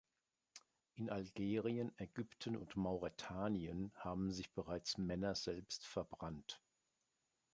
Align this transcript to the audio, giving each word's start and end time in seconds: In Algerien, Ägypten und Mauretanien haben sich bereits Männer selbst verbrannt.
In 0.95 1.11
Algerien, 1.11 1.91
Ägypten 1.99 2.57
und 2.57 2.75
Mauretanien 2.75 3.91
haben 3.99 4.31
sich 4.31 4.51
bereits 4.55 4.97
Männer 4.97 5.35
selbst 5.35 5.85
verbrannt. 5.85 6.59